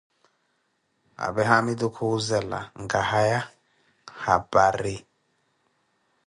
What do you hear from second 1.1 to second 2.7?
apee haamitu kuuzela,